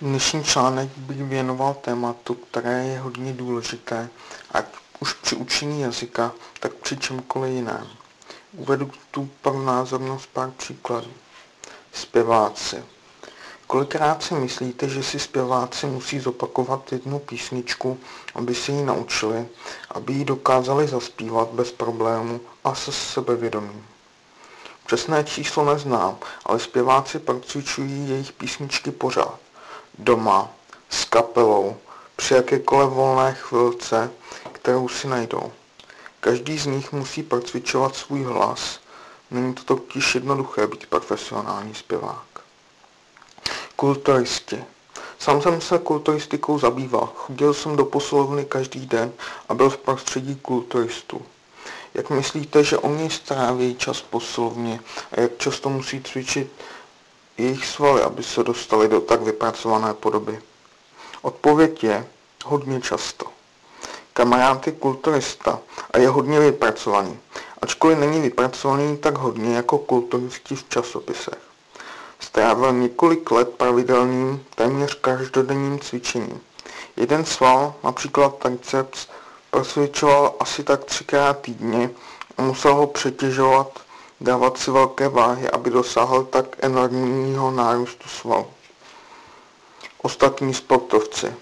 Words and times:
Dnešní 0.00 0.44
článek 0.44 0.88
bych 0.96 1.24
věnoval 1.24 1.74
tématu, 1.74 2.34
které 2.34 2.84
je 2.84 2.98
hodně 2.98 3.32
důležité, 3.32 4.08
ať 4.50 4.64
už 5.00 5.12
při 5.12 5.36
učení 5.36 5.80
jazyka, 5.80 6.32
tak 6.60 6.72
při 6.72 6.96
čemkoliv 6.96 7.54
jiném. 7.54 7.86
Uvedu 8.52 8.90
tu 9.10 9.28
pro 9.42 9.62
názornost 9.62 10.28
pár 10.32 10.50
příkladů. 10.50 11.10
Zpěváci. 11.92 12.84
Kolikrát 13.66 14.22
si 14.22 14.34
myslíte, 14.34 14.88
že 14.88 15.02
si 15.02 15.18
zpěváci 15.18 15.86
musí 15.86 16.20
zopakovat 16.20 16.92
jednu 16.92 17.18
písničku, 17.18 17.98
aby 18.34 18.54
si 18.54 18.72
ji 18.72 18.84
naučili, 18.84 19.48
aby 19.90 20.12
ji 20.12 20.24
dokázali 20.24 20.88
zaspívat 20.88 21.48
bez 21.48 21.72
problému 21.72 22.40
a 22.64 22.74
se 22.74 22.92
sebevědomím? 22.92 23.86
Přesné 24.86 25.24
číslo 25.24 25.74
neznám, 25.74 26.16
ale 26.44 26.58
zpěváci 26.58 27.18
procvičují 27.18 28.08
jejich 28.10 28.32
písničky 28.32 28.90
pořád 28.90 29.45
doma, 29.98 30.50
s 30.90 31.04
kapelou, 31.04 31.76
při 32.16 32.34
jakékoliv 32.34 32.90
volné 32.90 33.34
chvilce, 33.34 34.10
kterou 34.52 34.88
si 34.88 35.08
najdou. 35.08 35.52
Každý 36.20 36.58
z 36.58 36.66
nich 36.66 36.92
musí 36.92 37.22
procvičovat 37.22 37.96
svůj 37.96 38.22
hlas. 38.22 38.80
Není 39.30 39.54
to 39.54 39.62
totiž 39.64 40.14
jednoduché 40.14 40.66
být 40.66 40.86
profesionální 40.86 41.74
zpěvák. 41.74 42.26
Kulturisti. 43.76 44.64
Sám 45.18 45.42
jsem 45.42 45.60
se 45.60 45.78
kulturistikou 45.78 46.58
zabýval. 46.58 47.12
Chodil 47.14 47.54
jsem 47.54 47.76
do 47.76 47.84
posilovny 47.84 48.44
každý 48.44 48.86
den 48.86 49.12
a 49.48 49.54
byl 49.54 49.70
v 49.70 49.76
prostředí 49.76 50.36
kulturistů. 50.36 51.22
Jak 51.94 52.10
myslíte, 52.10 52.64
že 52.64 52.78
oni 52.78 53.10
stráví 53.10 53.76
čas 53.76 54.02
posilovně 54.02 54.80
a 55.12 55.20
jak 55.20 55.38
často 55.38 55.68
musí 55.68 56.02
cvičit 56.02 56.52
jejich 57.38 57.66
svaly, 57.66 58.02
aby 58.02 58.22
se 58.22 58.42
dostali 58.42 58.88
do 58.88 59.00
tak 59.00 59.22
vypracované 59.22 59.94
podoby? 59.94 60.40
Odpověď 61.22 61.84
je 61.84 62.08
hodně 62.44 62.80
často. 62.80 63.26
Kamarád 64.12 64.66
je 64.66 64.72
kulturista 64.72 65.58
a 65.90 65.98
je 65.98 66.08
hodně 66.08 66.40
vypracovaný, 66.40 67.18
ačkoliv 67.62 67.98
není 67.98 68.20
vypracovaný 68.20 68.96
tak 68.96 69.18
hodně 69.18 69.56
jako 69.56 69.78
kulturisti 69.78 70.56
v 70.56 70.68
časopisech. 70.68 71.38
Strávil 72.20 72.72
několik 72.72 73.30
let 73.30 73.48
pravidelným, 73.48 74.44
téměř 74.54 74.94
každodenním 74.94 75.78
cvičením. 75.78 76.40
Jeden 76.96 77.24
sval, 77.24 77.74
například 77.84 78.38
triceps, 78.38 79.06
prosvědčoval 79.50 80.34
asi 80.40 80.64
tak 80.64 80.84
třikrát 80.84 81.40
týdně 81.40 81.90
a 82.38 82.42
musel 82.42 82.74
ho 82.74 82.86
přetěžovat 82.86 83.80
dávat 84.20 84.58
si 84.58 84.70
velké 84.70 85.08
váhy, 85.08 85.50
aby 85.50 85.70
dosáhl 85.70 86.24
tak 86.24 86.46
enormního 86.64 87.50
nárůstu 87.50 88.08
svalů. 88.08 88.46
Ostatní 90.02 90.54
sportovci. 90.54 91.34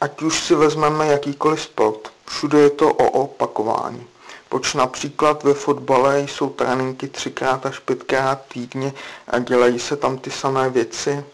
Ať 0.00 0.22
už 0.22 0.40
si 0.40 0.54
vezmeme 0.54 1.06
jakýkoliv 1.06 1.62
sport, 1.62 2.12
všude 2.26 2.58
je 2.58 2.70
to 2.70 2.88
o 2.88 3.10
opakování. 3.10 4.06
Proč 4.48 4.74
například 4.74 5.42
ve 5.42 5.54
fotbale 5.54 6.20
jsou 6.20 6.50
tréninky 6.50 7.08
třikrát 7.08 7.66
až 7.66 7.78
pětkrát 7.78 8.40
týdně 8.48 8.92
a 9.28 9.38
dělají 9.38 9.78
se 9.78 9.96
tam 9.96 10.18
ty 10.18 10.30
samé 10.30 10.70
věci? 10.70 11.24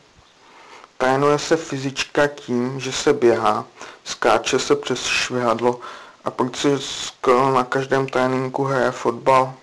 Trénuje 0.99 1.39
se 1.39 1.57
fyzička 1.57 2.27
tím, 2.27 2.81
že 2.81 2.93
se 2.93 3.13
běhá, 3.13 3.65
skáče 4.05 4.59
se 4.59 4.77
přes 4.77 5.07
švihadlo 5.07 5.81
a 6.25 6.31
proč 6.31 6.57
si 6.57 6.69
skoro 6.79 7.53
na 7.53 7.65
každém 7.65 8.07
tréninku 8.07 8.65
hraje 8.65 8.91
fotbal? 8.91 9.55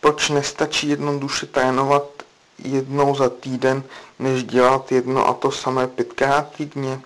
Proč 0.00 0.28
nestačí 0.28 0.88
jednoduše 0.88 1.46
trénovat 1.46 2.04
jednou 2.58 3.14
za 3.14 3.28
týden, 3.28 3.82
než 4.18 4.44
dělat 4.44 4.92
jedno 4.92 5.28
a 5.28 5.34
to 5.34 5.50
samé 5.50 5.86
pětkrát 5.86 6.50
týdně? 6.56 7.00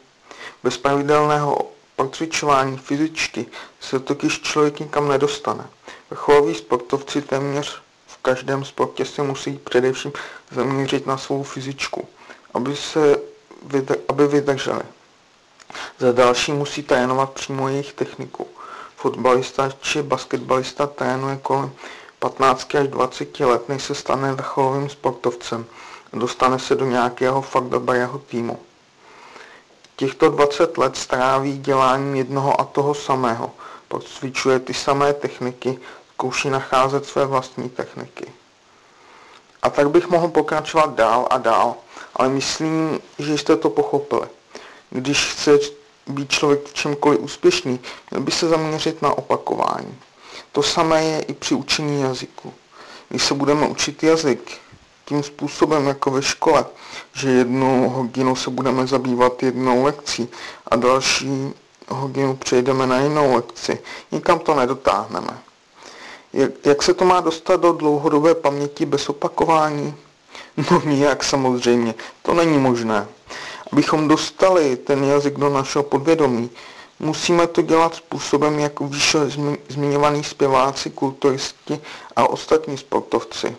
Bez 0.62 0.76
pravidelného 0.78 1.70
procvičování 1.96 2.78
fyzičky 2.78 3.46
se 3.80 4.00
totiž 4.00 4.40
člověk 4.40 4.80
nikam 4.80 5.08
nedostane. 5.08 5.66
Vrcholoví 6.10 6.54
sportovci 6.54 7.22
téměř 7.22 7.82
v 8.06 8.16
každém 8.22 8.64
sportě 8.64 9.04
se 9.04 9.22
musí 9.22 9.58
především 9.58 10.12
zaměřit 10.50 11.06
na 11.06 11.18
svou 11.18 11.42
fyzičku, 11.42 12.08
aby, 12.54 12.76
se, 12.76 13.16
aby 14.08 14.26
vydrželi. 14.26 14.82
Za 15.98 16.12
další 16.12 16.52
musí 16.52 16.82
trénovat 16.82 17.30
přímo 17.30 17.68
jejich 17.68 17.92
techniku. 17.92 18.46
Fotbalista 18.96 19.70
či 19.80 20.02
basketbalista 20.02 20.86
trénuje 20.86 21.36
kolem 21.42 21.72
15 22.18 22.74
až 22.74 22.88
20 22.88 23.40
let, 23.40 23.68
než 23.68 23.82
se 23.82 23.94
stane 23.94 24.32
vrcholovým 24.32 24.88
sportovcem 24.88 25.66
a 26.12 26.16
dostane 26.18 26.58
se 26.58 26.74
do 26.74 26.84
nějakého 26.84 27.42
fakt 27.42 27.64
dobrého 27.64 28.18
týmu. 28.18 28.58
Těchto 29.96 30.30
20 30.30 30.78
let 30.78 30.96
stráví 30.96 31.58
děláním 31.58 32.14
jednoho 32.14 32.60
a 32.60 32.64
toho 32.64 32.94
samého, 32.94 33.50
procvičuje 33.88 34.58
ty 34.58 34.74
samé 34.74 35.12
techniky, 35.12 35.78
zkouší 36.12 36.50
nacházet 36.50 37.06
své 37.06 37.26
vlastní 37.26 37.68
techniky. 37.70 38.32
A 39.62 39.70
tak 39.70 39.90
bych 39.90 40.08
mohl 40.08 40.28
pokračovat 40.28 40.94
dál 40.94 41.26
a 41.30 41.38
dál, 41.38 41.74
ale 42.16 42.28
myslím, 42.28 43.00
že 43.18 43.38
jste 43.38 43.56
to 43.56 43.70
pochopili. 43.70 44.28
Když 44.90 45.32
chce 45.32 45.58
být 46.08 46.30
člověk 46.30 46.68
v 46.68 46.74
čemkoliv 46.74 47.20
úspěšný, 47.20 47.80
měl 48.10 48.22
by 48.22 48.32
se 48.32 48.48
zaměřit 48.48 49.02
na 49.02 49.18
opakování. 49.18 49.98
To 50.52 50.62
samé 50.62 51.04
je 51.04 51.20
i 51.20 51.34
při 51.34 51.54
učení 51.54 52.02
jazyku. 52.02 52.54
Když 53.08 53.24
se 53.24 53.34
budeme 53.34 53.66
učit 53.66 54.02
jazyk 54.02 54.58
tím 55.04 55.22
způsobem 55.22 55.86
jako 55.86 56.10
ve 56.10 56.22
škole, 56.22 56.64
že 57.12 57.30
jednu 57.30 57.90
hodinu 57.90 58.36
se 58.36 58.50
budeme 58.50 58.86
zabývat 58.86 59.42
jednou 59.42 59.84
lekcí 59.84 60.28
a 60.68 60.76
další 60.76 61.52
hodinu 61.88 62.36
přejdeme 62.36 62.86
na 62.86 63.00
jinou 63.00 63.34
lekci, 63.34 63.78
nikam 64.12 64.38
to 64.38 64.54
nedotáhneme. 64.54 65.38
Jak, 66.32 66.50
jak 66.64 66.82
se 66.82 66.94
to 66.94 67.04
má 67.04 67.20
dostat 67.20 67.60
do 67.60 67.72
dlouhodobé 67.72 68.34
paměti 68.34 68.86
bez 68.86 69.08
opakování? 69.08 69.94
No 70.70 70.82
nijak 70.84 71.24
samozřejmě, 71.24 71.94
to 72.22 72.34
není 72.34 72.58
možné. 72.58 73.06
Abychom 73.72 74.08
dostali 74.08 74.76
ten 74.76 75.04
jazyk 75.04 75.38
do 75.38 75.48
našeho 75.48 75.82
podvědomí, 75.82 76.50
musíme 77.00 77.46
to 77.46 77.62
dělat 77.62 77.94
způsobem, 77.94 78.58
jako 78.58 78.86
výše 78.88 79.18
zmiňovaný 79.68 80.24
zpěváci, 80.24 80.90
kulturisti 80.90 81.80
a 82.16 82.30
ostatní 82.30 82.78
sportovci. 82.78 83.56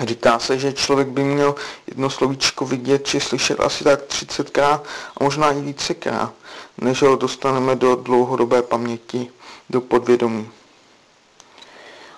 Říká 0.00 0.38
se, 0.38 0.58
že 0.58 0.72
člověk 0.72 1.08
by 1.08 1.24
měl 1.24 1.54
jedno 1.86 2.10
slovíčko 2.10 2.66
vidět 2.66 3.06
či 3.06 3.20
slyšet 3.20 3.60
asi 3.60 3.84
tak 3.84 4.00
30krát 4.00 4.80
a 5.20 5.24
možná 5.24 5.52
i 5.52 5.60
vícekrát, 5.60 6.32
než 6.78 7.02
ho 7.02 7.16
dostaneme 7.16 7.76
do 7.76 7.96
dlouhodobé 7.96 8.62
paměti, 8.62 9.30
do 9.70 9.80
podvědomí. 9.80 10.48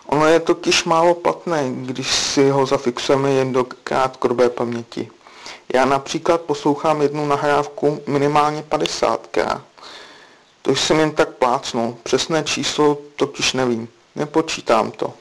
Ono 0.07 0.27
je 0.27 0.41
totiž 0.41 0.85
málo 0.85 1.15
platné, 1.15 1.71
když 1.75 2.15
si 2.15 2.51
ho 2.51 2.67
zafixujeme 2.67 3.31
jen 3.31 3.53
do 3.53 3.65
krátkodobé 3.85 4.49
paměti. 4.49 5.11
Já 5.75 5.85
například 5.85 6.41
poslouchám 6.41 7.03
jednu 7.03 7.27
nahrávku 7.27 8.03
minimálně 8.07 8.65
50krát. 8.71 9.61
To 10.63 10.77
jsem 10.77 11.01
jen 11.01 11.11
tak 11.11 11.29
plácnul, 11.29 11.97
přesné 12.03 12.43
číslo 12.43 12.99
totiž 13.17 13.53
nevím, 13.53 13.89
nepočítám 14.15 14.91
to. 14.91 15.13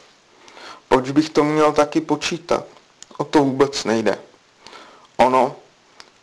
Proč 0.90 1.12
bych 1.12 1.30
to 1.30 1.44
měl 1.44 1.72
taky 1.72 2.02
počítat? 2.02 2.66
O 3.18 3.24
to 3.24 3.40
vůbec 3.40 3.84
nejde. 3.84 4.20
Ono, 5.18 5.56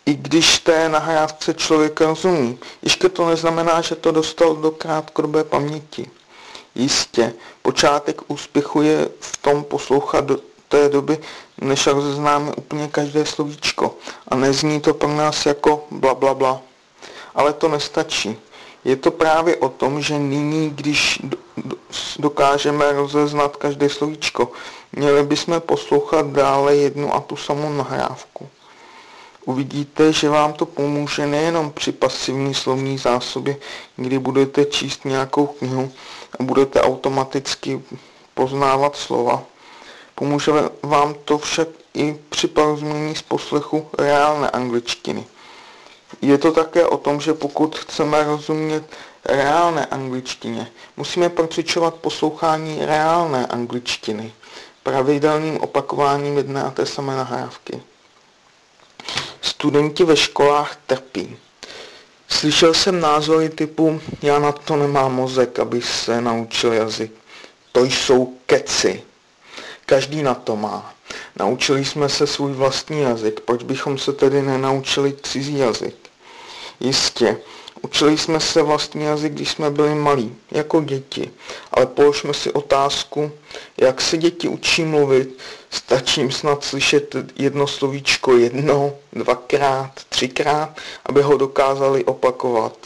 i 0.07 0.15
když 0.15 0.59
té 0.59 0.89
nahrávce 0.89 1.55
člověk 1.55 2.01
rozumí, 2.01 2.59
ještě 2.83 3.09
to 3.09 3.29
neznamená, 3.29 3.81
že 3.81 3.95
to 3.95 4.13
dostal 4.13 4.57
do 4.57 4.71
krátkodobé 4.71 5.45
paměti. 5.45 6.11
Jistě, 6.75 7.35
počátek 7.63 8.31
úspěchu 8.31 8.83
je 8.83 9.09
v 9.21 9.37
tom 9.37 9.65
poslouchat 9.65 10.25
do 10.25 10.39
té 10.69 10.89
doby, 10.89 11.19
než 11.61 11.87
rozeznáme 11.87 12.53
úplně 12.53 12.89
každé 12.89 13.27
slovíčko 13.27 13.95
a 14.29 14.37
nezní 14.37 14.81
to 14.81 14.95
pro 14.95 15.09
nás 15.09 15.47
jako 15.47 15.87
bla 15.91 16.15
bla 16.15 16.35
bla. 16.35 16.61
Ale 17.35 17.53
to 17.53 17.69
nestačí. 17.69 18.37
Je 18.85 18.97
to 18.97 19.11
právě 19.11 19.57
o 19.57 19.69
tom, 19.69 20.03
že 20.03 20.19
nyní, 20.19 20.71
když 20.71 21.23
dokážeme 22.19 22.93
rozeznat 22.93 23.57
každé 23.57 23.89
slovíčko, 23.89 24.53
měli 24.93 25.23
bychom 25.23 25.61
poslouchat 25.61 26.27
dále 26.27 26.77
jednu 26.77 27.15
a 27.15 27.21
tu 27.21 27.37
samou 27.37 27.73
nahrávku. 27.73 28.49
Uvidíte, 29.45 30.13
že 30.13 30.29
vám 30.29 30.53
to 30.53 30.67
pomůže 30.67 31.27
nejenom 31.27 31.71
při 31.71 31.93
pasivní 31.93 32.55
slovní 32.55 32.99
zásobě, 32.99 33.57
kdy 33.97 34.19
budete 34.19 34.65
číst 34.65 35.05
nějakou 35.05 35.47
knihu 35.47 35.93
a 36.41 36.43
budete 36.43 36.81
automaticky 36.81 37.83
poznávat 38.35 38.97
slova. 38.97 39.43
Pomůže 40.19 40.53
vám 40.83 41.15
to 41.25 41.39
však 41.39 41.69
i 41.95 42.19
při 42.29 42.47
porozumění 42.47 43.17
z 43.17 43.23
poslechu 43.23 43.87
reálné 43.99 44.51
angličtiny. 44.51 45.27
Je 46.23 46.39
to 46.39 46.53
také 46.53 46.87
o 46.87 46.97
tom, 46.97 47.21
že 47.21 47.35
pokud 47.35 47.79
chceme 47.79 48.25
rozumět 48.25 48.85
reálné 49.25 49.87
angličtině, 49.87 50.71
musíme 50.97 51.29
procvičovat 51.29 51.95
poslouchání 51.95 52.87
reálné 52.87 53.47
angličtiny 53.47 54.33
pravidelným 54.83 55.61
opakováním 55.61 56.37
jedné 56.37 56.63
a 56.63 56.71
té 56.71 56.87
samé 56.87 57.17
nahrávky. 57.17 57.83
Studenti 59.41 60.05
ve 60.05 60.17
školách 60.17 60.77
trpí. 60.87 61.37
Slyšel 62.29 62.75
jsem 62.75 63.01
názory 63.01 63.49
typu, 63.49 64.01
já 64.23 64.39
na 64.39 64.53
to 64.53 64.77
nemám 64.77 65.15
mozek, 65.15 65.59
aby 65.59 65.83
se 65.83 66.21
naučil 66.21 66.73
jazyk. 66.73 67.13
To 67.73 67.85
jsou 67.85 68.35
keci. 68.47 69.03
Každý 69.89 70.23
na 70.23 70.35
to 70.35 70.57
má. 70.57 70.95
Naučili 71.37 71.85
jsme 71.85 72.09
se 72.09 72.27
svůj 72.27 72.53
vlastní 72.53 73.01
jazyk, 73.01 73.41
proč 73.41 73.63
bychom 73.63 73.99
se 73.99 74.13
tedy 74.13 74.43
nenaučili 74.43 75.15
cizí 75.23 75.59
jazyk? 75.59 75.97
Jistě, 76.81 77.37
učili 77.83 78.19
jsme 78.19 78.41
se 78.41 78.63
vlastní 78.63 79.05
jazyk, 79.05 79.33
když 79.33 79.51
jsme 79.51 79.71
byli 79.71 79.95
malí, 79.95 80.37
jako 80.51 80.81
děti, 80.81 81.31
ale 81.73 81.87
položme 81.87 82.35
si 82.35 82.53
otázku, 82.53 83.33
jak 83.77 84.01
se 84.01 84.17
děti 84.17 84.49
učí 84.49 84.85
mluvit, 84.85 85.39
stačí 85.71 86.21
jim 86.21 86.33
snad 86.33 86.65
slyšet 86.65 87.17
jedno 87.37 87.67
slovíčko 87.67 88.37
jedno, 88.37 88.93
dvakrát, 89.13 89.93
třikrát, 90.09 90.77
aby 91.07 91.23
ho 91.23 91.37
dokázali 91.37 92.05
opakovat. 92.05 92.77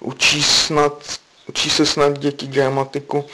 Učí, 0.00 0.42
snad, 0.42 1.18
učí 1.48 1.70
se 1.70 1.86
snad 1.86 2.18
děti 2.18 2.46
gramatiku, 2.46 3.24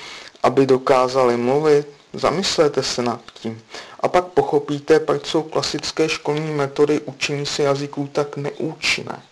aby 0.42 0.66
dokázali 0.66 1.36
mluvit, 1.36 1.97
Zamyslete 2.12 2.82
se 2.82 3.02
nad 3.02 3.20
tím 3.34 3.62
a 4.00 4.08
pak 4.08 4.24
pochopíte, 4.24 5.00
proč 5.00 5.26
jsou 5.26 5.42
klasické 5.42 6.08
školní 6.08 6.54
metody 6.54 7.00
učení 7.00 7.46
se 7.46 7.62
jazyků 7.62 8.08
tak 8.12 8.36
neúčinné. 8.36 9.22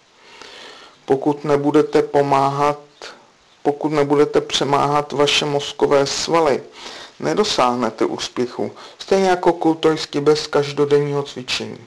Pokud 1.05 1.45
nebudete 1.45 2.03
pomáhat, 2.03 2.79
pokud 3.63 3.89
nebudete 3.89 4.41
přemáhat 4.41 5.13
vaše 5.13 5.45
mozkové 5.45 6.07
svaly, 6.07 6.63
nedosáhnete 7.21 8.05
úspěchu, 8.05 8.73
stejně 8.99 9.29
jako 9.29 9.53
kulturisky 9.53 10.21
bez 10.21 10.47
každodenního 10.47 11.23
cvičení. 11.23 11.79